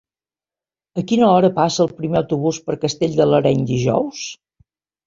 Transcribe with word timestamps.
A 1.01 1.03
quina 1.11 1.27
hora 1.33 1.51
passa 1.59 1.83
el 1.85 1.93
primer 2.01 2.19
autobús 2.23 2.63
per 2.71 2.81
Castell 2.87 3.17
de 3.21 3.31
l'Areny 3.31 3.65
dijous? 3.75 4.27